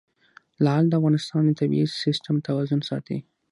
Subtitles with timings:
[0.63, 3.17] لعل د افغانستان د طبعي سیسټم توازن ساتي.